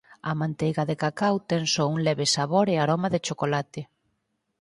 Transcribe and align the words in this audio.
A 0.29 0.31
manteiga 0.41 0.83
de 0.89 0.95
cacao 1.03 1.35
ten 1.49 1.63
só 1.73 1.83
un 1.93 1.97
leve 2.07 2.25
sabor 2.35 2.65
e 2.73 2.75
aroma 2.77 3.07
de 3.13 3.19
chocolate. 3.27 3.81